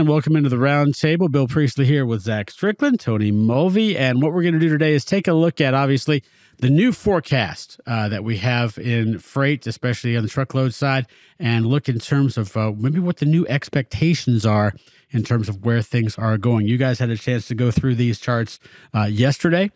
And 0.00 0.08
welcome 0.08 0.34
into 0.34 0.48
the 0.48 0.56
roundtable. 0.56 1.30
Bill 1.30 1.46
Priestley 1.46 1.84
here 1.84 2.06
with 2.06 2.22
Zach 2.22 2.50
Strickland, 2.50 3.00
Tony 3.00 3.30
Mulvey. 3.30 3.98
And 3.98 4.22
what 4.22 4.32
we're 4.32 4.40
going 4.40 4.54
to 4.54 4.58
do 4.58 4.70
today 4.70 4.94
is 4.94 5.04
take 5.04 5.28
a 5.28 5.34
look 5.34 5.60
at, 5.60 5.74
obviously, 5.74 6.24
the 6.56 6.70
new 6.70 6.90
forecast 6.90 7.78
uh, 7.86 8.08
that 8.08 8.24
we 8.24 8.38
have 8.38 8.78
in 8.78 9.18
freight, 9.18 9.66
especially 9.66 10.16
on 10.16 10.22
the 10.22 10.30
truckload 10.30 10.72
side, 10.72 11.06
and 11.38 11.66
look 11.66 11.86
in 11.86 11.98
terms 11.98 12.38
of 12.38 12.56
uh, 12.56 12.72
maybe 12.78 12.98
what 12.98 13.18
the 13.18 13.26
new 13.26 13.46
expectations 13.48 14.46
are 14.46 14.72
in 15.10 15.22
terms 15.22 15.50
of 15.50 15.66
where 15.66 15.82
things 15.82 16.16
are 16.16 16.38
going. 16.38 16.66
You 16.66 16.78
guys 16.78 16.98
had 16.98 17.10
a 17.10 17.16
chance 17.18 17.46
to 17.48 17.54
go 17.54 17.70
through 17.70 17.96
these 17.96 18.18
charts 18.18 18.58
uh, 18.94 19.02
yesterday 19.02 19.70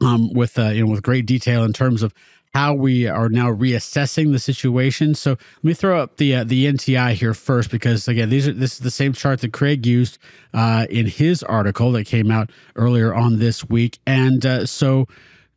um, 0.00 0.32
with 0.32 0.60
uh, 0.60 0.68
you 0.68 0.84
know 0.84 0.92
with 0.92 1.02
great 1.02 1.26
detail 1.26 1.64
in 1.64 1.72
terms 1.72 2.04
of 2.04 2.14
how 2.54 2.74
we 2.74 3.06
are 3.06 3.28
now 3.28 3.50
reassessing 3.50 4.32
the 4.32 4.38
situation. 4.38 5.14
So 5.14 5.30
let 5.30 5.64
me 5.64 5.74
throw 5.74 6.00
up 6.00 6.16
the 6.16 6.36
uh, 6.36 6.44
the 6.44 6.66
NTI 6.66 7.12
here 7.12 7.34
first 7.34 7.70
because 7.70 8.08
again 8.08 8.30
these 8.30 8.48
are 8.48 8.52
this 8.52 8.74
is 8.74 8.78
the 8.78 8.90
same 8.90 9.12
chart 9.12 9.40
that 9.40 9.52
Craig 9.52 9.86
used 9.86 10.18
uh, 10.54 10.86
in 10.90 11.06
his 11.06 11.42
article 11.42 11.92
that 11.92 12.04
came 12.04 12.30
out 12.30 12.50
earlier 12.74 13.14
on 13.14 13.38
this 13.38 13.68
week, 13.68 13.98
and 14.06 14.44
uh, 14.46 14.66
so 14.66 15.06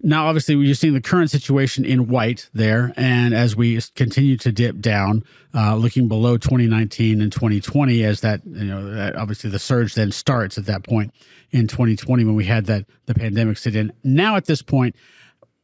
now, 0.02 0.28
obviously, 0.28 0.56
you're 0.56 0.76
seeing 0.76 0.94
the 0.94 1.02
current 1.02 1.30
situation 1.30 1.84
in 1.84 2.08
white 2.08 2.50
there. 2.54 2.94
And 2.96 3.34
as 3.34 3.56
we 3.58 3.82
continue 3.96 4.38
to 4.38 4.52
dip 4.52 4.80
down, 4.80 5.26
uh, 5.54 5.76
looking 5.76 6.08
below 6.08 6.38
2019 6.38 7.22
and 7.22 7.32
2020, 7.32 8.06
as 8.06 8.22
that, 8.22 8.42
you 8.46 8.64
know, 8.64 8.92
that 8.92 9.18
obviously 9.18 9.50
the 9.50 9.60
surge 9.60 9.96
then 9.96 10.12
starts 10.12 10.58
at 10.58 10.68
that 10.68 10.84
point 10.84 11.14
in 11.52 11.68
2020 11.68 12.24
when 12.24 12.36
we 12.36 12.46
had 12.46 12.68
that 12.68 12.86
the 13.08 13.14
pandemic 13.14 13.58
sit 13.58 13.76
in. 13.76 13.92
Now, 14.02 14.38
at 14.38 14.46
this 14.46 14.62
point, 14.62 14.96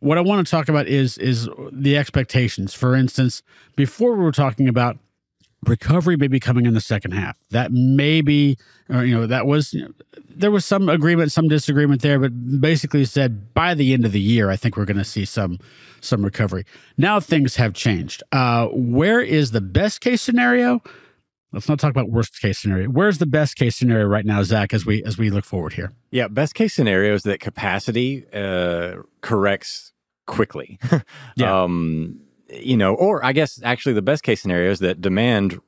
what 0.06 0.20
I 0.20 0.22
want 0.22 0.46
to 0.46 0.50
talk 0.50 0.70
about 0.70 0.88
is 0.88 1.18
is 1.18 1.50
the 1.72 1.98
expectations. 1.98 2.74
For 2.74 2.96
instance, 2.96 3.42
before 3.76 4.16
we 4.16 4.24
were 4.24 4.32
talking 4.32 4.68
about 4.68 4.98
recovery 5.68 6.16
may 6.16 6.28
be 6.28 6.40
coming 6.40 6.68
in 6.68 6.76
the 6.76 6.82
second 6.82 7.12
half. 7.12 7.40
That 7.50 7.72
may 7.72 8.22
be, 8.22 8.56
or, 8.88 9.04
you 9.04 9.16
know, 9.16 9.26
that 9.26 9.48
was, 9.48 9.74
you 9.74 9.82
know, 9.82 9.92
there 10.30 10.52
was 10.52 10.64
some 10.64 10.90
agreement, 10.90 11.32
some 11.32 11.48
disagreement 11.48 12.04
there, 12.04 12.20
but 12.20 12.62
basically 12.62 13.04
said 13.06 13.52
by 13.56 13.74
the 13.74 13.94
end 13.94 14.06
of 14.06 14.12
the 14.12 14.20
year, 14.20 14.52
I 14.52 14.58
think 14.58 14.78
we're 14.78 14.86
going 14.86 14.98
to 14.98 15.04
see 15.04 15.26
some, 15.26 15.58
some 16.02 16.24
recovery. 16.24 16.66
Now 16.98 17.20
things 17.20 17.56
have 17.56 17.74
changed. 17.74 18.22
Uh, 18.32 18.68
where 18.68 19.22
is 19.22 19.52
the 19.52 19.62
best 19.62 20.02
case 20.02 20.22
scenario? 20.22 20.84
Let's 21.52 21.70
not 21.70 21.80
talk 21.80 21.92
about 21.92 22.12
worst 22.12 22.40
case 22.42 22.60
scenario. 22.60 22.90
Where's 22.90 23.18
the 23.18 23.26
best 23.26 23.56
case 23.56 23.76
scenario 23.78 24.06
right 24.06 24.26
now, 24.26 24.44
Zach, 24.44 24.74
as 24.74 24.86
we 24.86 25.02
as 25.04 25.18
we 25.18 25.30
look 25.30 25.46
forward 25.46 25.72
here? 25.74 25.94
Yeah, 26.12 26.28
best 26.28 26.54
case 26.54 26.74
scenario 26.74 27.14
is 27.14 27.24
that 27.24 27.40
capacity 27.40 28.26
uh, 28.34 28.98
corrects 29.22 29.94
quickly. 30.26 30.80
yeah. 31.36 31.64
Um, 31.64 32.20
you 32.50 32.78
know, 32.78 32.94
or 32.94 33.26
I 33.26 33.34
guess 33.34 33.60
actually 33.64 33.94
the 33.94 34.02
best 34.02 34.24
case 34.24 34.42
scenario 34.42 34.72
is 34.72 34.80
that 34.80 35.02
demand 35.02 35.60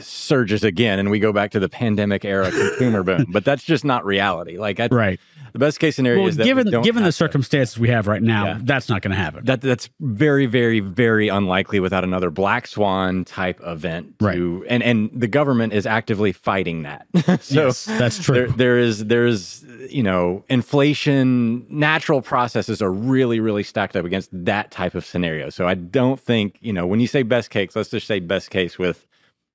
surges 0.00 0.64
again 0.64 0.98
and 0.98 1.10
we 1.10 1.18
go 1.18 1.32
back 1.32 1.50
to 1.52 1.60
the 1.60 1.68
pandemic 1.68 2.24
era 2.24 2.50
consumer 2.50 3.02
boom. 3.02 3.26
But 3.28 3.44
that's 3.44 3.62
just 3.62 3.84
not 3.84 4.04
reality. 4.04 4.58
Like, 4.58 4.80
I, 4.80 4.88
right. 4.90 5.20
The 5.52 5.58
best 5.58 5.80
case 5.80 5.96
scenario 5.96 6.20
well, 6.20 6.28
is 6.28 6.36
that 6.36 6.44
given 6.44 6.82
given 6.82 7.02
the 7.02 7.12
circumstances 7.12 7.74
to, 7.74 7.80
we 7.80 7.88
have 7.88 8.06
right 8.06 8.22
now, 8.22 8.46
yeah. 8.46 8.58
that's 8.62 8.88
not 8.88 9.02
going 9.02 9.10
to 9.10 9.16
happen. 9.16 9.44
That 9.44 9.60
that's 9.60 9.88
very 10.00 10.46
very 10.46 10.80
very 10.80 11.28
unlikely 11.28 11.80
without 11.80 12.04
another 12.04 12.30
black 12.30 12.66
swan 12.66 13.24
type 13.24 13.60
event. 13.64 14.18
To, 14.20 14.24
right. 14.60 14.66
And 14.68 14.82
and 14.82 15.10
the 15.12 15.26
government 15.26 15.72
is 15.72 15.86
actively 15.86 16.32
fighting 16.32 16.82
that. 16.82 17.06
so 17.42 17.66
yes, 17.66 17.84
that's 17.84 18.22
true. 18.22 18.46
There, 18.46 18.48
there 18.56 18.78
is 18.78 19.06
there's 19.06 19.64
you 19.88 20.02
know 20.02 20.44
inflation 20.48 21.66
natural 21.68 22.22
processes 22.22 22.80
are 22.80 22.92
really 22.92 23.40
really 23.40 23.62
stacked 23.62 23.96
up 23.96 24.04
against 24.04 24.30
that 24.32 24.70
type 24.70 24.94
of 24.94 25.04
scenario. 25.04 25.50
So 25.50 25.66
I 25.66 25.74
don't 25.74 26.20
think 26.20 26.58
you 26.60 26.72
know 26.72 26.86
when 26.86 27.00
you 27.00 27.06
say 27.06 27.22
best 27.22 27.50
case, 27.50 27.74
let's 27.74 27.90
just 27.90 28.06
say 28.06 28.20
best 28.20 28.50
case 28.50 28.78
with 28.78 29.06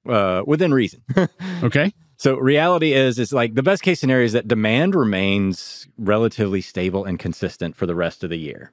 uh, 0.08 0.44
within 0.46 0.74
reason. 0.74 1.02
okay. 1.64 1.94
So 2.18 2.38
reality 2.38 2.94
is 2.94 3.20
is 3.20 3.34
like 3.34 3.56
the 3.56 3.64
best 3.64 3.84
case 3.84 4.00
scenario 4.00 4.26
is 4.26 4.34
that 4.34 4.48
demand 4.48 4.96
remains 4.96 5.88
relatively 5.98 6.62
stable 6.62 7.04
and 7.04 7.20
consistent 7.20 7.76
for 7.76 7.86
the 7.86 7.96
rest 7.96 8.24
of 8.24 8.30
the 8.30 8.38
year. 8.38 8.72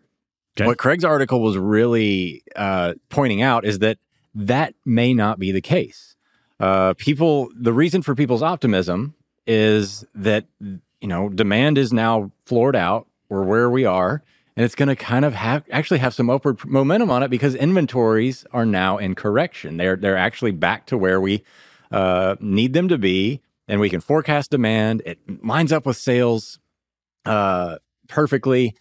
Okay. 0.57 0.67
What 0.67 0.79
Craig's 0.79 1.05
article 1.05 1.41
was 1.41 1.57
really 1.57 2.43
uh, 2.55 2.95
pointing 3.09 3.43
out 3.43 3.65
is 3.65 3.79
that 3.81 3.99
that 4.35 4.75
may 4.85 5.15
not 5.15 5.39
be 5.39 5.51
the 5.51 5.61
case. 5.61 6.15
Uh, 6.61 6.95
people, 6.95 7.49
the 7.59 7.73
reason 7.73 8.03
for 8.03 8.15
people's 8.15 8.43
optimism 8.43 9.15
is 9.47 10.05
that 10.15 10.45
you 10.61 11.09
know 11.09 11.29
demand 11.29 11.79
is 11.79 11.93
now 11.93 12.31
floored 12.45 12.77
out. 12.77 13.09
We're 13.29 13.43
where 13.43 13.71
we 13.71 13.85
are, 13.87 14.23
and 14.57 14.65
it's 14.65 14.75
going 14.75 14.89
to 14.89 14.97
kind 14.97 15.25
of 15.25 15.35
have 15.35 15.65
actually 15.71 15.99
have 15.99 16.15
some 16.15 16.29
upward 16.29 16.65
momentum 16.65 17.11
on 17.11 17.23
it 17.23 17.29
because 17.29 17.55
inventories 17.55 18.45
are 18.53 18.67
now 18.67 18.99
in 18.99 19.15
correction. 19.15 19.77
They're 19.77 19.97
they're 19.97 20.17
actually 20.17 20.53
back 20.53 20.87
to 20.87 20.99
where 20.99 21.21
we 21.21 21.43
uh, 21.91 22.37
need 22.41 22.73
them 22.73 22.89
to 22.89 22.99
be, 22.99 23.41
and 23.69 23.81
we 23.81 23.91
can 23.91 24.01
forecast 24.01 24.51
demand. 24.51 25.03
It 25.07 25.45
lines 25.45 25.73
up 25.73 25.87
with 25.87 25.97
sales 25.97 26.59
uh, 27.25 27.79
perfectly, 28.09 28.75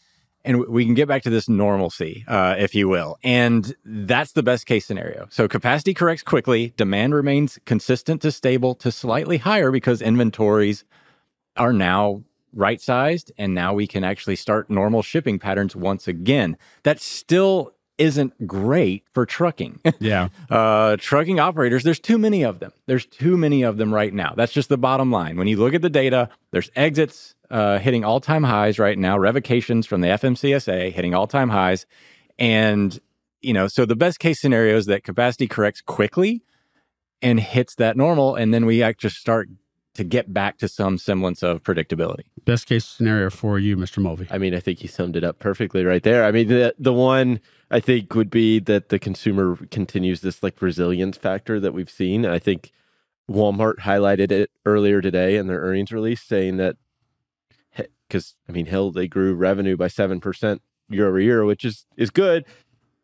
and 0.44 0.68
we 0.68 0.86
can 0.86 0.94
get 0.94 1.08
back 1.08 1.24
to 1.24 1.30
this 1.30 1.48
normalcy, 1.48 2.26
uh, 2.28 2.56
if 2.58 2.76
you 2.76 2.90
will. 2.90 3.18
And 3.24 3.74
that's 3.86 4.34
the 4.34 4.44
best 4.44 4.66
case 4.66 4.86
scenario. 4.86 5.28
So 5.30 5.48
capacity 5.48 5.94
corrects 5.94 6.24
quickly, 6.24 6.74
demand 6.76 7.14
remains 7.14 7.60
consistent 7.66 8.22
to 8.24 8.32
stable 8.32 8.76
to 8.76 8.92
slightly 8.92 9.38
higher 9.38 9.72
because 9.72 10.02
inventories 10.02 10.84
are 11.56 11.74
now 11.74 12.24
right 12.54 12.82
sized 12.82 13.32
and 13.38 13.54
now 13.54 13.74
we 13.74 13.88
can 13.88 14.04
actually 14.04 14.36
start 14.36 14.70
normal 14.70 15.02
shipping 15.02 15.40
patterns 15.40 15.76
once 15.76 16.08
again. 16.08 16.58
That 16.84 17.00
still 17.00 17.74
isn't 17.98 18.48
great 18.48 19.04
for 19.14 19.26
trucking. 19.26 19.80
Yeah. 20.00 20.30
uh, 20.50 20.98
trucking 20.98 21.40
operators, 21.40 21.84
there's 21.84 22.00
too 22.00 22.18
many 22.18 22.42
of 22.44 22.60
them. 22.60 22.72
There's 22.88 23.06
too 23.06 23.38
many 23.38 23.62
of 23.62 23.78
them 23.78 23.94
right 23.94 24.12
now. 24.14 24.34
That's 24.36 24.52
just 24.52 24.70
the 24.70 24.78
bottom 24.78 25.12
line. 25.12 25.38
When 25.38 25.48
you 25.48 25.58
look 25.58 25.76
at 25.76 25.84
the 25.84 25.90
data, 25.90 26.30
there's 26.52 26.72
exits 26.76 27.36
uh, 27.52 27.78
hitting 27.78 28.04
all 28.04 28.20
time 28.20 28.44
highs 28.44 28.80
right 28.80 28.98
now, 28.98 29.20
revocations 29.20 29.86
from 29.86 30.02
the 30.02 30.08
FMCSA 30.08 30.92
hitting 30.92 31.14
all 31.14 31.28
time 31.28 31.50
highs. 31.50 31.86
And, 32.40 32.98
you 33.42 33.54
know, 33.54 33.68
so 33.68 33.86
the 33.86 33.96
best 33.96 34.20
case 34.20 34.42
scenario 34.42 34.76
is 34.78 34.88
that 34.88 35.04
capacity 35.04 35.48
corrects 35.48 35.82
quickly 35.82 36.42
and 37.22 37.40
hits 37.40 37.76
that 37.76 37.96
normal. 37.98 38.36
And 38.36 38.52
then 38.52 38.66
we 38.66 38.82
actually 38.82 39.12
start 39.12 39.50
to 40.02 40.08
get 40.08 40.34
back 40.34 40.58
to 40.58 40.68
some 40.68 40.98
semblance 40.98 41.44
of 41.44 41.62
predictability. 41.62 42.24
Best 42.44 42.66
case 42.66 42.86
scenario 42.86 43.30
for 43.30 43.60
you, 43.60 43.78
Mr. 43.78 44.00
Mulvey. 44.00 44.28
I 44.32 44.40
mean, 44.40 44.56
I 44.56 44.60
think 44.60 44.82
you 44.82 44.90
summed 44.90 45.16
it 45.16 45.24
up 45.24 45.38
perfectly 45.38 45.86
right 45.86 46.02
there. 46.02 46.26
I 46.26 46.32
mean, 46.32 46.48
the 46.48 46.74
the 46.80 46.94
one 46.94 47.40
I 47.70 47.80
think 47.80 48.16
would 48.16 48.32
be 48.32 48.60
that 48.60 48.90
the 48.90 48.98
consumer 48.98 49.58
continues 49.70 50.22
this 50.22 50.42
like 50.42 50.62
resilience 50.62 51.18
factor 51.18 51.60
that 51.60 51.74
we've 51.74 51.90
seen. 51.90 52.26
I 52.26 52.40
think 52.40 52.72
Walmart 53.30 53.80
highlighted 53.80 54.32
it 54.32 54.50
earlier 54.66 55.02
today 55.02 55.38
in 55.38 55.48
their 55.48 55.62
earnings 55.62 55.92
release, 55.92 56.22
saying 56.22 56.58
that 56.58 56.78
because 58.08 58.36
I 58.50 58.52
mean, 58.52 58.66
Hill 58.66 58.92
they 58.92 59.08
grew 59.08 59.36
revenue 59.36 59.78
by 59.78 59.88
seven 59.88 60.20
percent 60.20 60.64
year 60.90 61.08
over 61.08 61.20
year, 61.20 61.46
which 61.46 61.64
is 61.64 61.86
is 61.96 62.10
good. 62.10 62.46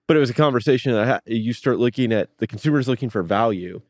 But 0.08 0.18
it 0.18 0.22
was 0.22 0.30
a 0.30 0.34
conversation 0.34 0.94
that 0.94 1.22
you 1.28 1.54
start 1.54 1.80
looking 1.80 2.12
at 2.12 2.30
the 2.40 2.48
consumers 2.48 2.88
looking 2.88 3.10
for 3.10 3.22
value 3.22 3.82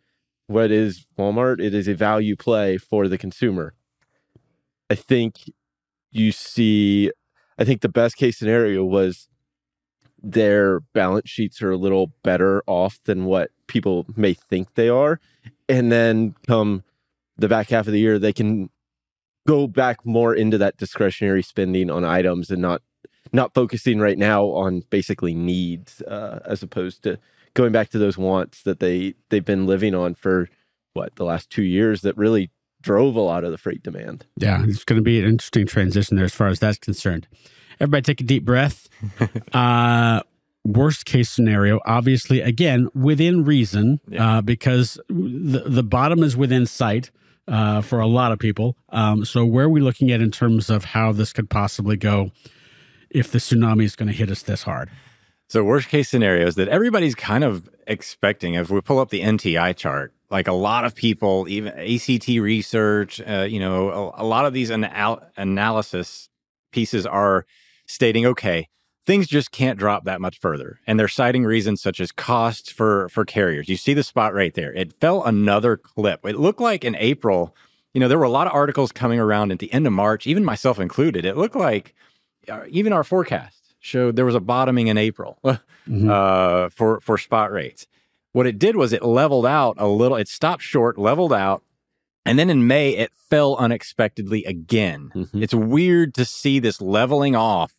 what 0.47 0.71
is 0.71 1.05
Walmart? 1.17 1.61
It 1.61 1.73
is 1.73 1.87
a 1.87 1.93
value 1.93 2.35
play 2.35 2.77
for 2.77 3.07
the 3.07 3.17
consumer. 3.17 3.73
I 4.89 4.95
think 4.95 5.51
you 6.11 6.31
see, 6.31 7.11
I 7.59 7.65
think 7.65 7.81
the 7.81 7.89
best 7.89 8.15
case 8.15 8.37
scenario 8.37 8.83
was 8.83 9.27
their 10.23 10.79
balance 10.79 11.29
sheets 11.29 11.61
are 11.61 11.71
a 11.71 11.77
little 11.77 12.11
better 12.23 12.63
off 12.65 12.99
than 13.03 13.25
what 13.25 13.51
people 13.67 14.05
may 14.15 14.33
think 14.33 14.73
they 14.73 14.89
are. 14.89 15.19
And 15.69 15.91
then 15.91 16.35
come 16.47 16.83
the 17.37 17.47
back 17.47 17.69
half 17.69 17.87
of 17.87 17.93
the 17.93 17.99
year, 17.99 18.17
they 18.17 18.33
can 18.33 18.69
go 19.45 19.67
back 19.67 20.05
more 20.05 20.33
into 20.33 20.57
that 20.57 20.77
discretionary 20.77 21.43
spending 21.43 21.89
on 21.89 22.03
items 22.03 22.49
and 22.49 22.61
not 22.61 22.81
not 23.33 23.53
focusing 23.53 23.99
right 23.99 24.17
now 24.17 24.45
on 24.45 24.83
basically 24.89 25.35
needs 25.35 26.01
uh, 26.03 26.39
as 26.45 26.63
opposed 26.63 27.03
to 27.03 27.19
going 27.53 27.71
back 27.71 27.89
to 27.89 27.97
those 27.97 28.17
wants 28.17 28.63
that 28.63 28.79
they 28.79 29.15
they've 29.29 29.45
been 29.45 29.65
living 29.65 29.95
on 29.95 30.13
for 30.13 30.49
what 30.93 31.15
the 31.15 31.25
last 31.25 31.49
two 31.49 31.63
years 31.63 32.01
that 32.01 32.17
really 32.17 32.49
drove 32.81 33.15
a 33.15 33.21
lot 33.21 33.43
of 33.43 33.51
the 33.51 33.57
freight 33.57 33.83
demand. 33.83 34.25
Yeah, 34.37 34.63
it's 34.63 34.83
going 34.83 34.97
to 34.97 35.03
be 35.03 35.19
an 35.19 35.25
interesting 35.25 35.65
transition 35.65 36.15
there 36.15 36.25
as 36.25 36.33
far 36.33 36.47
as 36.47 36.59
that's 36.59 36.77
concerned. 36.77 37.27
Everybody, 37.79 38.01
take 38.01 38.21
a 38.21 38.23
deep 38.23 38.43
breath. 38.43 38.89
uh, 39.53 40.21
worst 40.65 41.05
case 41.05 41.29
scenario, 41.29 41.79
obviously, 41.85 42.41
again 42.41 42.89
within 42.93 43.43
reason, 43.43 43.99
yeah. 44.07 44.37
uh, 44.37 44.41
because 44.41 44.99
the 45.07 45.63
the 45.65 45.83
bottom 45.83 46.23
is 46.23 46.35
within 46.35 46.65
sight. 46.65 47.11
Uh, 47.49 47.79
for 47.79 48.01
a 48.01 48.07
lot 48.07 48.33
of 48.33 48.39
people. 48.39 48.75
Um, 48.89 49.23
so, 49.23 49.45
where 49.45 49.67
are 49.67 49.69
we 49.69 49.79
looking 49.79 50.11
at 50.11 50.19
in 50.19 50.31
terms 50.31 50.69
of 50.69 50.83
how 50.83 51.13
this 51.13 51.31
could 51.31 51.49
possibly 51.49 51.95
go 51.95 52.31
if 53.09 53.31
the 53.31 53.37
tsunami 53.37 53.85
is 53.85 53.95
going 53.95 54.07
to 54.07 54.13
hit 54.13 54.29
us 54.29 54.41
this 54.41 54.63
hard? 54.63 54.89
So, 55.49 55.63
worst 55.63 55.87
case 55.87 56.09
scenario 56.09 56.45
is 56.45 56.55
that 56.55 56.67
everybody's 56.67 57.15
kind 57.15 57.43
of 57.43 57.69
expecting. 57.87 58.55
If 58.55 58.69
we 58.69 58.81
pull 58.81 58.99
up 58.99 59.09
the 59.09 59.21
NTI 59.21 59.75
chart, 59.75 60.13
like 60.29 60.47
a 60.47 60.53
lot 60.53 60.83
of 60.83 60.93
people, 60.93 61.47
even 61.47 61.71
ACT 61.73 62.27
research, 62.27 63.21
uh, 63.21 63.47
you 63.49 63.59
know, 63.59 64.13
a, 64.17 64.23
a, 64.23 64.25
lot 64.25 64.45
of 64.45 64.51
these 64.51 64.69
anal- 64.69 65.21
analysis 65.37 66.29
pieces 66.73 67.05
are 67.05 67.45
stating, 67.85 68.25
okay, 68.25 68.67
things 69.05 69.25
just 69.25 69.51
can't 69.51 69.79
drop 69.79 70.03
that 70.03 70.19
much 70.19 70.37
further, 70.39 70.79
and 70.85 70.99
they're 70.99 71.07
citing 71.07 71.45
reasons 71.45 71.81
such 71.81 72.01
as 72.01 72.11
costs 72.11 72.69
for 72.69 73.07
for 73.09 73.23
carriers. 73.23 73.69
You 73.69 73.77
see 73.77 73.93
the 73.93 74.03
spot 74.03 74.33
right 74.33 74.53
there; 74.53 74.73
it 74.73 74.99
fell 74.99 75.23
another 75.23 75.77
clip. 75.77 76.25
It 76.25 76.37
looked 76.37 76.59
like 76.59 76.83
in 76.83 76.95
April 76.95 77.55
you 77.93 78.01
know, 78.01 78.07
there 78.07 78.19
were 78.19 78.25
a 78.25 78.29
lot 78.29 78.45
of 78.45 78.53
articles 78.53 78.91
coming 78.91 79.19
around 79.19 79.51
at 79.51 79.57
the 79.57 79.73
end 79.73 79.87
of 79.87 79.93
March, 79.93 80.27
even 80.27 80.45
myself 80.45 80.79
included. 80.79 81.25
It 81.25 81.35
looked 81.35 81.55
like 81.55 81.95
uh, 82.47 82.61
even 82.67 82.93
our 82.93 83.03
forecast 83.03 83.56
showed 83.87 84.15
there 84.15 84.25
was 84.25 84.35
a 84.35 84.39
bottoming 84.39 84.87
in 84.87 84.97
April 84.97 85.39
mm-hmm. 85.45 86.09
uh, 86.09 86.69
for 86.69 86.99
for 87.01 87.17
spot 87.17 87.51
rates. 87.51 87.87
What 88.33 88.45
it 88.45 88.59
did 88.59 88.75
was 88.75 88.93
it 88.93 89.03
leveled 89.03 89.45
out 89.45 89.75
a 89.77 89.87
little. 89.87 90.17
It 90.17 90.27
stopped 90.27 90.61
short, 90.61 90.97
leveled 90.97 91.33
out, 91.33 91.63
and 92.25 92.37
then 92.37 92.49
in 92.49 92.67
May 92.67 92.91
it 92.91 93.11
fell 93.29 93.55
unexpectedly 93.55 94.43
again. 94.43 95.11
Mm-hmm. 95.15 95.41
It's 95.41 95.53
weird 95.53 96.13
to 96.15 96.25
see 96.25 96.59
this 96.59 96.81
leveling 96.81 97.35
off 97.35 97.73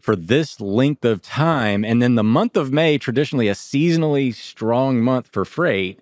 for 0.00 0.16
this 0.16 0.60
length 0.60 1.04
of 1.04 1.22
time, 1.22 1.84
and 1.84 2.02
then 2.02 2.16
the 2.16 2.24
month 2.24 2.56
of 2.56 2.72
May, 2.72 2.98
traditionally 2.98 3.48
a 3.48 3.54
seasonally 3.54 4.34
strong 4.34 5.00
month 5.00 5.28
for 5.28 5.44
freight 5.44 6.00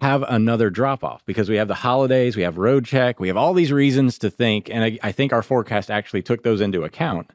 have 0.00 0.22
another 0.28 0.70
drop 0.70 1.02
off 1.02 1.24
because 1.24 1.48
we 1.48 1.56
have 1.56 1.68
the 1.68 1.74
holidays, 1.74 2.36
we 2.36 2.42
have 2.42 2.58
road 2.58 2.84
check, 2.84 3.18
we 3.18 3.28
have 3.28 3.36
all 3.36 3.54
these 3.54 3.72
reasons 3.72 4.18
to 4.18 4.30
think. 4.30 4.68
And 4.68 4.84
I, 4.84 4.98
I 5.02 5.12
think 5.12 5.32
our 5.32 5.42
forecast 5.42 5.90
actually 5.90 6.22
took 6.22 6.42
those 6.42 6.60
into 6.60 6.84
account. 6.84 7.30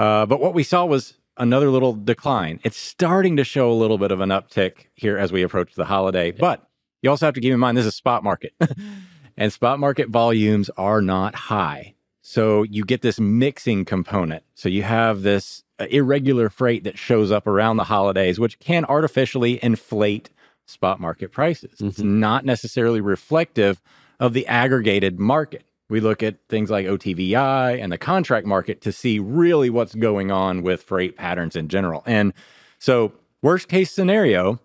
Uh, 0.00 0.24
but 0.24 0.40
what 0.40 0.54
we 0.54 0.62
saw 0.62 0.86
was 0.86 1.18
another 1.36 1.68
little 1.68 1.92
decline. 1.92 2.58
It's 2.64 2.78
starting 2.78 3.36
to 3.36 3.44
show 3.44 3.70
a 3.70 3.74
little 3.74 3.98
bit 3.98 4.10
of 4.10 4.22
an 4.22 4.30
uptick 4.30 4.86
here 4.94 5.18
as 5.18 5.30
we 5.30 5.42
approach 5.42 5.74
the 5.74 5.84
holiday. 5.84 6.30
But 6.30 6.66
you 7.02 7.10
also 7.10 7.26
have 7.26 7.34
to 7.34 7.40
keep 7.40 7.52
in 7.52 7.60
mind 7.60 7.76
this 7.76 7.84
is 7.84 7.94
spot 7.94 8.24
market, 8.24 8.54
and 9.36 9.52
spot 9.52 9.78
market 9.78 10.08
volumes 10.08 10.70
are 10.78 11.02
not 11.02 11.34
high. 11.34 11.96
So 12.22 12.62
you 12.62 12.82
get 12.86 13.02
this 13.02 13.20
mixing 13.20 13.84
component. 13.84 14.42
So 14.54 14.70
you 14.70 14.84
have 14.84 15.20
this 15.20 15.64
uh, 15.78 15.84
irregular 15.90 16.48
freight 16.48 16.84
that 16.84 16.96
shows 16.96 17.30
up 17.30 17.46
around 17.46 17.76
the 17.76 17.84
holidays, 17.84 18.40
which 18.40 18.58
can 18.58 18.86
artificially 18.86 19.62
inflate 19.62 20.30
spot 20.64 20.98
market 20.98 21.30
prices. 21.30 21.72
Mm-hmm. 21.72 21.88
It's 21.88 21.98
not 21.98 22.46
necessarily 22.46 23.02
reflective 23.02 23.82
of 24.18 24.32
the 24.32 24.46
aggregated 24.46 25.20
market. 25.20 25.64
We 25.90 26.00
look 26.00 26.22
at 26.22 26.36
things 26.48 26.70
like 26.70 26.86
OTVI 26.86 27.82
and 27.82 27.92
the 27.92 27.98
contract 27.98 28.46
market 28.46 28.80
to 28.82 28.92
see 28.92 29.18
really 29.18 29.68
what's 29.68 29.94
going 29.94 30.30
on 30.30 30.62
with 30.62 30.82
freight 30.82 31.16
patterns 31.16 31.56
in 31.56 31.68
general. 31.68 32.02
And 32.06 32.32
so, 32.78 33.12
worst 33.42 33.68
case 33.68 33.90
scenario 33.92 34.60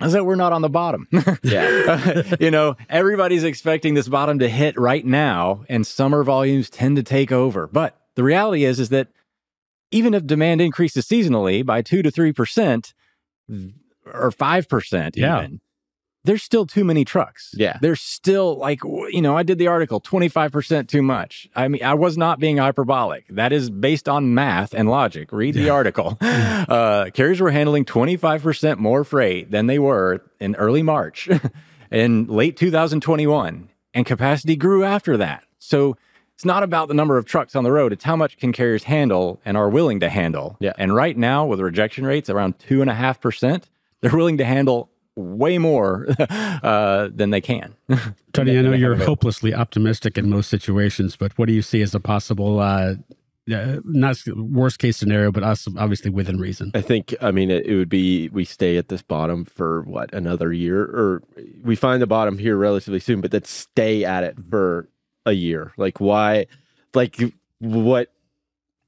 is 0.00 0.12
that 0.12 0.24
we're 0.24 0.36
not 0.36 0.52
on 0.52 0.62
the 0.62 0.70
bottom. 0.70 1.06
yeah. 1.42 2.34
you 2.40 2.50
know, 2.50 2.76
everybody's 2.88 3.44
expecting 3.44 3.94
this 3.94 4.08
bottom 4.08 4.38
to 4.38 4.48
hit 4.48 4.78
right 4.78 5.04
now, 5.04 5.64
and 5.68 5.86
summer 5.86 6.24
volumes 6.24 6.70
tend 6.70 6.96
to 6.96 7.02
take 7.02 7.32
over. 7.32 7.66
But 7.66 7.98
the 8.14 8.22
reality 8.22 8.64
is, 8.64 8.80
is 8.80 8.88
that 8.90 9.08
even 9.90 10.14
if 10.14 10.26
demand 10.26 10.60
increases 10.60 11.06
seasonally 11.06 11.66
by 11.66 11.82
two 11.82 12.02
to 12.02 12.10
three 12.10 12.32
percent, 12.32 12.94
or 14.06 14.30
5% 14.30 15.16
yeah. 15.16 15.42
even, 15.42 15.60
there's 16.24 16.42
still 16.42 16.66
too 16.66 16.84
many 16.84 17.04
trucks. 17.04 17.54
Yeah. 17.54 17.78
There's 17.80 18.00
still 18.00 18.56
like, 18.56 18.82
you 18.84 19.22
know, 19.22 19.36
I 19.36 19.42
did 19.42 19.58
the 19.58 19.68
article 19.68 20.00
25% 20.00 20.88
too 20.88 21.02
much. 21.02 21.48
I 21.56 21.68
mean, 21.68 21.82
I 21.82 21.94
was 21.94 22.18
not 22.18 22.38
being 22.38 22.58
hyperbolic. 22.58 23.26
That 23.28 23.52
is 23.52 23.70
based 23.70 24.08
on 24.08 24.34
math 24.34 24.74
and 24.74 24.88
logic. 24.88 25.32
Read 25.32 25.54
the 25.54 25.70
article. 25.70 26.18
uh, 26.20 27.10
carriers 27.14 27.40
were 27.40 27.50
handling 27.50 27.84
25% 27.84 28.78
more 28.78 29.04
freight 29.04 29.50
than 29.50 29.66
they 29.66 29.78
were 29.78 30.22
in 30.38 30.54
early 30.56 30.82
March 30.82 31.28
in 31.90 32.26
late 32.26 32.56
2021, 32.56 33.68
and 33.94 34.06
capacity 34.06 34.56
grew 34.56 34.84
after 34.84 35.16
that. 35.16 35.44
So 35.58 35.96
it's 36.34 36.44
not 36.44 36.62
about 36.62 36.88
the 36.88 36.94
number 36.94 37.18
of 37.18 37.24
trucks 37.24 37.54
on 37.54 37.64
the 37.64 37.72
road. 37.72 37.92
It's 37.92 38.04
how 38.04 38.16
much 38.16 38.38
can 38.38 38.52
carriers 38.52 38.84
handle 38.84 39.40
and 39.44 39.56
are 39.56 39.68
willing 39.68 40.00
to 40.00 40.08
handle. 40.08 40.56
Yeah. 40.60 40.72
And 40.78 40.94
right 40.94 41.16
now, 41.16 41.46
with 41.46 41.60
rejection 41.60 42.06
rates 42.06 42.30
around 42.30 42.58
two 42.58 42.80
and 42.80 42.90
a 42.90 42.94
half 42.94 43.20
percent, 43.20 43.68
they're 44.00 44.16
willing 44.16 44.38
to 44.38 44.44
handle 44.44 44.90
way 45.16 45.58
more 45.58 46.06
uh, 46.18 47.08
than 47.12 47.30
they 47.30 47.40
can. 47.40 47.74
Tony, 48.32 48.58
I 48.58 48.62
know 48.62 48.72
you're 48.72 48.96
hopelessly 48.96 49.54
optimistic 49.54 50.16
in 50.16 50.30
most 50.30 50.48
situations, 50.48 51.16
but 51.16 51.36
what 51.38 51.46
do 51.46 51.52
you 51.52 51.62
see 51.62 51.82
as 51.82 51.94
a 51.94 52.00
possible, 52.00 52.60
uh, 52.60 52.94
uh, 53.52 53.80
not 53.84 54.16
worst 54.36 54.78
case 54.78 54.96
scenario, 54.96 55.32
but 55.32 55.42
us 55.42 55.66
obviously 55.76 56.10
within 56.10 56.38
reason? 56.38 56.70
I 56.74 56.80
think, 56.80 57.14
I 57.20 57.30
mean, 57.30 57.50
it, 57.50 57.66
it, 57.66 57.76
would 57.76 57.88
be 57.88 58.28
we 58.28 58.44
stay 58.44 58.76
at 58.76 58.88
this 58.88 59.02
bottom 59.02 59.44
for 59.44 59.82
what, 59.82 60.12
another 60.14 60.52
year? 60.52 60.82
Or 60.82 61.22
we 61.62 61.76
find 61.76 62.00
the 62.00 62.06
bottom 62.06 62.38
here 62.38 62.56
relatively 62.56 63.00
soon, 63.00 63.20
but 63.20 63.30
then 63.30 63.44
stay 63.44 64.04
at 64.04 64.24
it 64.24 64.36
for 64.48 64.88
a 65.26 65.32
year. 65.32 65.72
Like, 65.76 66.00
why? 66.00 66.46
Like, 66.94 67.16
what? 67.58 68.08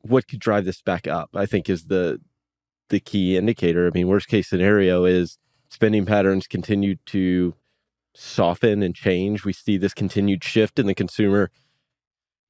What 0.04 0.26
could 0.26 0.40
drive 0.40 0.64
this 0.64 0.82
back 0.82 1.06
up? 1.06 1.30
I 1.34 1.46
think 1.46 1.70
is 1.70 1.84
the 1.84 2.20
the 2.88 2.98
key 2.98 3.36
indicator. 3.36 3.86
I 3.86 3.90
mean, 3.90 4.08
worst 4.08 4.28
case 4.28 4.48
scenario 4.48 5.04
is 5.04 5.38
spending 5.72 6.04
patterns 6.04 6.46
continue 6.46 6.96
to 7.06 7.54
soften 8.14 8.82
and 8.82 8.94
change. 8.94 9.44
We 9.44 9.54
see 9.54 9.78
this 9.78 9.94
continued 9.94 10.44
shift 10.44 10.78
in 10.78 10.86
the 10.86 10.94
consumer. 10.94 11.50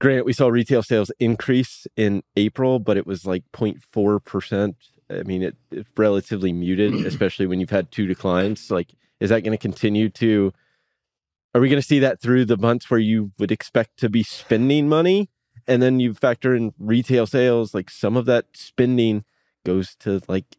Grant, 0.01 0.27
we 0.27 0.33
saw 0.33 0.49
retail 0.49 0.83
sales 0.83 1.13
increase 1.21 1.87
in 1.97 2.25
April, 2.37 2.81
but 2.81 2.97
it 2.97 3.07
was 3.07 3.25
like 3.25 3.45
0.4%. 3.53 4.75
I 5.09 5.23
mean, 5.23 5.43
it, 5.45 5.57
it's 5.71 5.89
relatively 5.97 6.53
muted, 6.53 6.95
especially 7.07 7.47
when 7.47 7.61
you've 7.61 7.71
had 7.71 7.93
two 7.93 8.09
declines. 8.09 8.71
Like, 8.71 8.89
is 9.21 9.31
that 9.31 9.43
going 9.43 9.57
to 9.57 9.59
continue 9.59 10.09
to? 10.11 10.53
Are 11.55 11.61
we 11.61 11.69
going 11.69 11.81
to 11.81 11.87
see 11.87 12.01
that 12.01 12.21
through 12.21 12.47
the 12.47 12.57
months 12.57 12.91
where 12.91 12.99
you 12.99 13.31
would 13.39 13.53
expect 13.53 13.99
to 13.99 14.09
be 14.09 14.25
spending 14.25 14.89
money? 14.89 15.31
And 15.69 15.81
then 15.81 16.01
you 16.01 16.15
factor 16.15 16.57
in 16.57 16.75
retail 16.77 17.27
sales, 17.27 17.73
like 17.73 17.89
some 17.89 18.17
of 18.17 18.27
that 18.27 18.47
spending 18.55 19.25
goes 19.65 19.95
to 20.01 20.21
like 20.27 20.57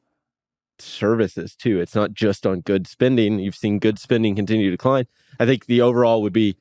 services 0.79 1.55
too. 1.55 1.79
It's 1.79 1.95
not 1.95 2.13
just 2.13 2.45
on 2.45 2.61
good 2.61 2.87
spending. 2.87 3.39
You've 3.39 3.55
seen 3.55 3.79
good 3.79 3.99
spending 3.99 4.35
continue 4.35 4.65
to 4.65 4.77
decline. 4.77 5.07
I 5.39 5.45
think 5.45 5.65
the 5.65 5.81
overall 5.81 6.21
would 6.21 6.33
be 6.33 6.57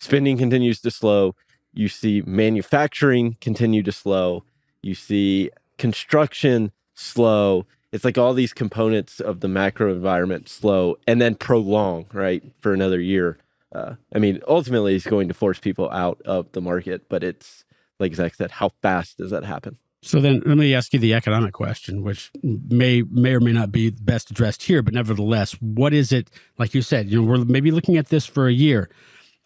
spending 0.00 0.38
continues 0.38 0.80
to 0.82 0.90
slow. 0.90 1.34
You 1.72 1.88
see 1.88 2.22
manufacturing 2.26 3.36
continue 3.40 3.82
to 3.82 3.92
slow. 3.92 4.44
You 4.82 4.94
see 4.94 5.50
construction 5.76 6.72
slow. 6.94 7.66
It's 7.92 8.04
like 8.04 8.18
all 8.18 8.34
these 8.34 8.52
components 8.52 9.20
of 9.20 9.40
the 9.40 9.48
macro 9.48 9.92
environment 9.92 10.48
slow 10.48 10.96
and 11.06 11.20
then 11.20 11.34
prolong, 11.34 12.06
right, 12.12 12.42
for 12.60 12.72
another 12.72 13.00
year. 13.00 13.38
Uh, 13.72 13.94
I 14.14 14.18
mean, 14.18 14.40
ultimately, 14.48 14.94
it's 14.94 15.06
going 15.06 15.28
to 15.28 15.34
force 15.34 15.58
people 15.58 15.90
out 15.90 16.20
of 16.24 16.50
the 16.52 16.60
market, 16.60 17.08
but 17.08 17.22
it's 17.22 17.64
like 18.00 18.14
Zach 18.14 18.34
said, 18.34 18.50
how 18.50 18.70
fast 18.82 19.18
does 19.18 19.30
that 19.30 19.44
happen? 19.44 19.78
So 20.02 20.20
then 20.20 20.42
let 20.46 20.56
me 20.56 20.74
ask 20.74 20.92
you 20.92 21.00
the 21.00 21.14
economic 21.14 21.54
question, 21.54 22.02
which 22.02 22.30
may 22.42 23.02
may 23.02 23.34
or 23.34 23.40
may 23.40 23.52
not 23.52 23.72
be 23.72 23.90
best 23.90 24.30
addressed 24.30 24.62
here, 24.62 24.82
but 24.82 24.94
nevertheless, 24.94 25.52
what 25.60 25.92
is 25.92 26.12
it 26.12 26.30
like 26.58 26.74
you 26.74 26.82
said, 26.82 27.08
you 27.08 27.20
know, 27.20 27.26
we're 27.26 27.44
maybe 27.44 27.70
looking 27.70 27.96
at 27.96 28.08
this 28.08 28.24
for 28.24 28.46
a 28.46 28.52
year. 28.52 28.88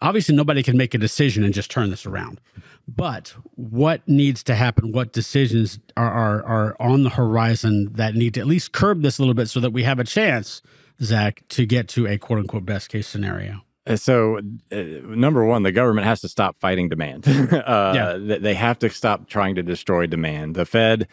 Obviously 0.01 0.35
nobody 0.35 0.61
can 0.61 0.77
make 0.77 0.93
a 0.93 0.97
decision 0.97 1.43
and 1.43 1.53
just 1.53 1.71
turn 1.71 1.89
this 1.89 2.05
around. 2.05 2.39
But 2.87 3.33
what 3.55 4.07
needs 4.07 4.43
to 4.43 4.55
happen? 4.55 4.91
What 4.91 5.13
decisions 5.13 5.79
are 5.97 6.11
are, 6.11 6.43
are 6.43 6.75
on 6.79 7.03
the 7.03 7.09
horizon 7.09 7.89
that 7.93 8.13
need 8.13 8.35
to 8.35 8.41
at 8.41 8.47
least 8.47 8.73
curb 8.73 9.01
this 9.01 9.17
a 9.17 9.21
little 9.21 9.33
bit 9.33 9.49
so 9.49 9.59
that 9.59 9.71
we 9.71 9.83
have 9.83 9.99
a 9.99 10.03
chance, 10.03 10.61
Zach, 11.01 11.43
to 11.49 11.65
get 11.65 11.87
to 11.89 12.05
a 12.05 12.17
quote 12.17 12.39
unquote 12.39 12.65
best 12.65 12.89
case 12.89 13.07
scenario? 13.07 13.61
Uh, 13.85 13.95
so, 13.95 14.37
uh, 14.71 14.75
number 15.03 15.43
one, 15.45 15.63
the 15.63 15.71
government 15.71 16.07
has 16.07 16.21
to 16.21 16.29
stop 16.29 16.57
fighting 16.59 16.89
demand. 16.89 17.27
uh, 17.27 17.93
yeah. 17.95 18.37
They 18.37 18.53
have 18.53 18.79
to 18.79 18.89
stop 18.89 19.27
trying 19.27 19.55
to 19.55 19.63
destroy 19.63 20.07
demand. 20.07 20.55
The 20.55 20.65
Fed 20.65 21.07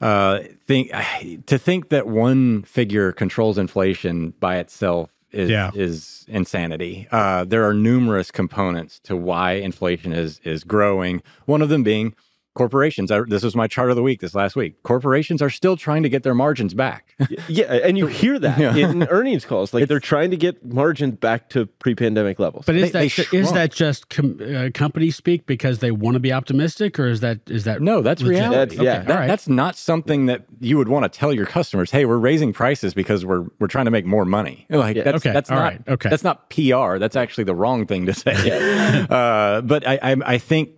uh, 0.00 0.40
think 0.66 0.92
to 1.46 1.58
think 1.58 1.88
that 1.88 2.06
one 2.06 2.62
figure 2.62 3.12
controls 3.12 3.58
inflation 3.58 4.34
by 4.40 4.58
itself 4.58 5.10
is 5.32 5.50
yeah. 5.50 5.70
is 5.74 6.24
insanity. 6.28 7.08
Uh, 7.10 7.44
there 7.44 7.66
are 7.66 7.74
numerous 7.74 8.30
components 8.30 9.00
to 9.00 9.16
why 9.16 9.52
inflation 9.52 10.12
is 10.12 10.40
is 10.44 10.64
growing. 10.64 11.22
One 11.46 11.62
of 11.62 11.68
them 11.68 11.82
being 11.82 12.14
corporations 12.54 13.10
I, 13.10 13.20
this 13.26 13.42
was 13.42 13.56
my 13.56 13.66
chart 13.66 13.90
of 13.90 13.96
the 13.96 14.02
week 14.02 14.20
this 14.20 14.34
last 14.34 14.54
week 14.54 14.80
corporations 14.84 15.42
are 15.42 15.50
still 15.50 15.76
trying 15.76 16.04
to 16.04 16.08
get 16.08 16.22
their 16.22 16.34
margins 16.34 16.72
back 16.72 17.14
yeah 17.48 17.72
and 17.72 17.98
you 17.98 18.06
hear 18.14 18.38
that 18.38 18.58
yeah. 18.58 18.76
in 18.76 19.04
earnings 19.08 19.44
calls 19.44 19.74
like 19.74 19.82
it's, 19.82 19.88
they're 19.88 20.00
trying 20.00 20.30
to 20.30 20.36
get 20.36 20.64
margins 20.64 21.16
back 21.16 21.48
to 21.50 21.66
pre-pandemic 21.66 22.38
levels 22.38 22.64
but 22.64 22.76
is 22.76 22.92
they, 22.92 23.08
that 23.08 23.28
they 23.30 23.38
is 23.38 23.52
that 23.52 23.72
just 23.72 24.08
com- 24.08 24.38
uh, 24.40 24.70
company 24.72 25.10
speak 25.10 25.46
because 25.46 25.80
they 25.80 25.90
want 25.90 26.14
to 26.14 26.20
be 26.20 26.32
optimistic 26.32 26.98
or 26.98 27.08
is 27.08 27.20
that 27.20 27.40
is 27.48 27.64
that 27.64 27.82
no 27.82 28.02
that's 28.02 28.22
legit? 28.22 28.40
reality 28.40 28.76
that's, 28.76 28.84
yeah 28.84 29.02
that, 29.02 29.14
right. 29.14 29.26
that's 29.26 29.48
not 29.48 29.76
something 29.76 30.26
that 30.26 30.44
you 30.60 30.78
would 30.78 30.88
want 30.88 31.10
to 31.10 31.18
tell 31.18 31.32
your 31.32 31.46
customers 31.46 31.90
hey 31.90 32.04
we're 32.04 32.18
raising 32.18 32.52
prices 32.52 32.94
because 32.94 33.26
we're 33.26 33.46
we're 33.58 33.66
trying 33.66 33.84
to 33.86 33.90
make 33.90 34.06
more 34.06 34.24
money 34.24 34.64
like 34.70 34.96
yeah. 34.96 35.02
that's, 35.02 35.16
okay 35.16 35.32
that's 35.32 35.50
All 35.50 35.56
not 35.56 35.62
right. 35.64 35.82
okay 35.88 36.08
that's 36.08 36.24
not 36.24 36.48
pr 36.50 36.98
that's 36.98 37.16
actually 37.16 37.44
the 37.44 37.54
wrong 37.54 37.84
thing 37.86 38.06
to 38.06 38.14
say 38.14 38.34
yeah. 38.46 39.06
uh, 39.10 39.60
but 39.60 39.86
I, 39.86 39.98
I 40.00 40.16
i 40.24 40.38
think 40.38 40.70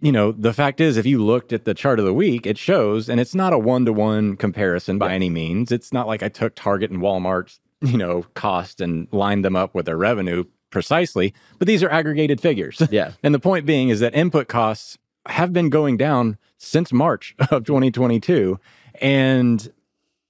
you 0.00 0.12
know, 0.12 0.32
the 0.32 0.52
fact 0.52 0.80
is, 0.80 0.96
if 0.96 1.06
you 1.06 1.22
looked 1.22 1.52
at 1.52 1.64
the 1.64 1.74
chart 1.74 1.98
of 1.98 2.04
the 2.04 2.14
week, 2.14 2.46
it 2.46 2.58
shows, 2.58 3.08
and 3.08 3.20
it's 3.20 3.34
not 3.34 3.52
a 3.52 3.58
one 3.58 3.84
to 3.84 3.92
one 3.92 4.36
comparison 4.36 4.98
by 4.98 5.08
yeah. 5.08 5.14
any 5.14 5.30
means. 5.30 5.72
It's 5.72 5.92
not 5.92 6.06
like 6.06 6.22
I 6.22 6.28
took 6.28 6.54
Target 6.54 6.90
and 6.90 7.00
Walmart's, 7.00 7.60
you 7.80 7.96
know, 7.96 8.24
cost 8.34 8.80
and 8.80 9.08
lined 9.12 9.44
them 9.44 9.56
up 9.56 9.74
with 9.74 9.86
their 9.86 9.96
revenue 9.96 10.44
precisely, 10.70 11.34
but 11.58 11.68
these 11.68 11.82
are 11.82 11.90
aggregated 11.90 12.40
figures. 12.40 12.82
Yeah. 12.90 13.12
and 13.22 13.34
the 13.34 13.38
point 13.38 13.64
being 13.64 13.88
is 13.88 14.00
that 14.00 14.14
input 14.14 14.48
costs 14.48 14.98
have 15.26 15.52
been 15.52 15.70
going 15.70 15.96
down 15.96 16.36
since 16.58 16.92
March 16.92 17.34
of 17.50 17.64
2022, 17.64 18.58
and 19.00 19.72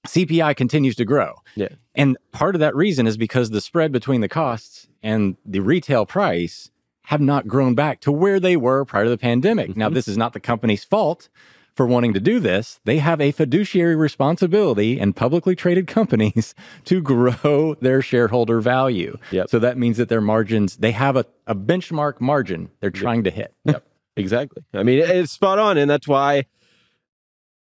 CPI 0.07 0.55
continues 0.55 0.95
to 0.97 1.05
grow. 1.05 1.35
Yeah. 1.55 1.69
And 1.95 2.17
part 2.31 2.55
of 2.55 2.59
that 2.59 2.75
reason 2.75 3.07
is 3.07 3.17
because 3.17 3.49
the 3.49 3.61
spread 3.61 3.91
between 3.91 4.21
the 4.21 4.29
costs 4.29 4.87
and 5.01 5.37
the 5.45 5.59
retail 5.59 6.05
price 6.05 6.71
have 7.03 7.21
not 7.21 7.47
grown 7.47 7.75
back 7.75 7.99
to 8.01 8.11
where 8.11 8.39
they 8.39 8.55
were 8.55 8.85
prior 8.85 9.03
to 9.05 9.09
the 9.09 9.17
pandemic. 9.17 9.71
Mm-hmm. 9.71 9.79
Now, 9.79 9.89
this 9.89 10.07
is 10.07 10.17
not 10.17 10.33
the 10.33 10.39
company's 10.39 10.83
fault 10.83 11.29
for 11.75 11.87
wanting 11.87 12.13
to 12.13 12.19
do 12.19 12.39
this. 12.39 12.79
They 12.85 12.99
have 12.99 13.19
a 13.19 13.31
fiduciary 13.31 13.95
responsibility 13.95 14.99
in 14.99 15.13
publicly 15.13 15.55
traded 15.55 15.87
companies 15.87 16.53
to 16.85 17.01
grow 17.01 17.75
their 17.81 18.01
shareholder 18.01 18.61
value. 18.61 19.17
Yep. 19.31 19.49
So 19.49 19.59
that 19.59 19.77
means 19.77 19.97
that 19.97 20.09
their 20.09 20.21
margins, 20.21 20.77
they 20.77 20.91
have 20.91 21.15
a, 21.15 21.25
a 21.47 21.55
benchmark 21.55 22.21
margin 22.21 22.69
they're 22.79 22.91
trying 22.91 23.25
yep. 23.25 23.33
to 23.33 23.39
hit. 23.39 23.55
Yep. 23.65 23.85
Exactly. 24.15 24.63
I 24.75 24.83
mean, 24.83 24.99
it's 24.99 25.31
spot 25.31 25.57
on. 25.57 25.75
And 25.79 25.89
that's 25.89 26.07
why 26.07 26.45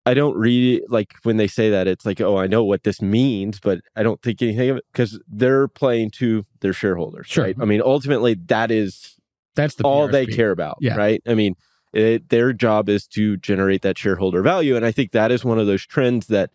I 0.07 0.14
don't 0.14 0.35
read 0.35 0.85
like 0.88 1.12
when 1.25 1.37
they 1.37 1.47
say 1.47 1.68
that 1.68 1.87
it's 1.87 2.07
like, 2.07 2.23
oh, 2.23 2.38
I 2.38 2.47
know 2.47 2.64
what 2.64 2.85
this 2.85 3.02
means, 3.02 3.61
but 3.61 3.80
I 3.95 4.02
don't 4.02 4.23
think 4.23 4.40
anything 4.40 4.71
of 4.71 4.78
it 4.78 4.87
because 4.90 5.21
they're 5.28 5.68
playing 5.68 6.12
to 6.12 6.47
their 6.61 6.73
shareholders. 6.73 7.26
Sure. 7.26 7.45
Right. 7.45 7.57
I 7.61 7.66
mean, 7.66 7.83
ultimately, 7.85 8.33
that 8.47 8.71
is 8.71 9.18
that's 9.59 9.75
the 9.75 9.85
all 9.85 10.09
they 10.09 10.27
care 10.27 10.50
about. 10.50 10.79
Yeah. 10.81 10.97
Right. 10.97 11.23
I 11.27 11.35
mean, 11.35 11.57
it, 11.93 12.29
their 12.29 12.53
job 12.53 12.88
is 12.88 13.07
to 13.09 13.37
generate 13.37 13.83
that 13.83 13.99
shareholder 13.99 14.43
value, 14.43 14.77
and 14.77 14.85
I 14.85 14.93
think 14.93 15.12
that 15.12 15.31
is 15.31 15.45
one 15.45 15.59
of 15.59 15.67
those 15.67 15.85
trends 15.85 16.29
that 16.29 16.50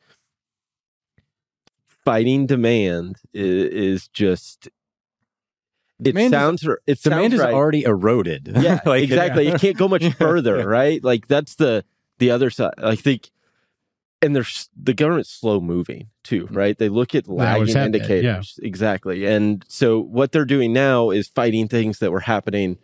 fighting 2.05 2.45
demand 2.45 3.17
is, 3.33 3.65
is 3.71 4.07
just 4.09 4.67
it 4.67 6.03
demand 6.03 6.31
sounds 6.31 6.63
is, 6.63 6.69
it 6.87 7.01
demand 7.01 7.33
sounds 7.33 7.33
is 7.35 7.41
already 7.41 7.83
eroded. 7.83 8.51
Yeah, 8.55 8.79
like, 8.85 9.03
exactly. 9.03 9.47
Yeah. 9.47 9.55
It 9.55 9.61
can't 9.61 9.77
go 9.77 9.87
much 9.87 10.07
further, 10.17 10.67
right? 10.67 11.03
Like 11.03 11.27
that's 11.27 11.55
the 11.55 11.83
the 12.19 12.31
other 12.31 12.49
side. 12.49 12.73
I 12.77 12.95
think 12.95 13.29
and 14.23 14.35
there's 14.35 14.69
the 14.81 14.93
government's 14.93 15.29
slow 15.29 15.59
moving 15.59 16.09
too, 16.23 16.47
mm. 16.47 16.55
right? 16.55 16.77
They 16.77 16.89
look 16.89 17.13
at 17.13 17.27
lagging 17.27 17.75
indicators. 17.75 18.57
Yeah. 18.57 18.67
Exactly. 18.67 19.25
And 19.25 19.65
so 19.67 19.99
what 19.99 20.31
they're 20.31 20.45
doing 20.45 20.71
now 20.71 21.09
is 21.09 21.27
fighting 21.27 21.67
things 21.67 21.99
that 21.99 22.11
were 22.11 22.21
happening 22.21 22.77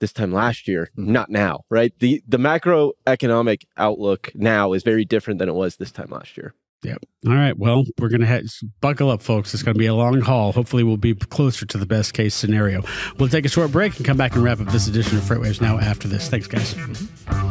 this 0.00 0.12
time 0.12 0.32
last 0.32 0.68
year, 0.68 0.90
mm. 0.96 1.06
not 1.06 1.30
now, 1.30 1.60
right? 1.70 1.92
The 1.98 2.22
the 2.26 2.38
macroeconomic 2.38 3.64
outlook 3.76 4.30
now 4.34 4.72
is 4.72 4.82
very 4.82 5.04
different 5.04 5.38
than 5.38 5.48
it 5.48 5.54
was 5.54 5.76
this 5.76 5.92
time 5.92 6.10
last 6.10 6.36
year. 6.36 6.54
Yep. 6.82 6.98
All 7.26 7.34
right. 7.34 7.56
Well, 7.58 7.84
we're 7.98 8.10
going 8.10 8.20
to 8.20 8.26
have, 8.26 8.44
buckle 8.80 9.10
up, 9.10 9.22
folks. 9.22 9.54
It's 9.54 9.62
going 9.62 9.74
to 9.74 9.78
be 9.78 9.86
a 9.86 9.94
long 9.94 10.20
haul. 10.20 10.52
Hopefully, 10.52 10.84
we'll 10.84 10.98
be 10.98 11.14
closer 11.14 11.66
to 11.66 11.78
the 11.78 11.86
best 11.86 12.14
case 12.14 12.34
scenario. 12.34 12.82
We'll 13.18 13.28
take 13.28 13.44
a 13.44 13.48
short 13.48 13.72
break 13.72 13.96
and 13.96 14.04
come 14.04 14.16
back 14.16 14.34
and 14.34 14.44
wrap 14.44 14.60
up 14.60 14.68
this 14.68 14.86
edition 14.86 15.16
of 15.16 15.24
FreightWaves 15.24 15.60
now 15.60 15.78
after 15.78 16.06
this. 16.06 16.28
Thanks, 16.28 16.46
guys. 16.46 16.74
Mm-hmm. 16.74 17.45